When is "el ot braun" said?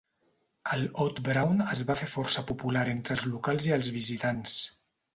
0.77-1.61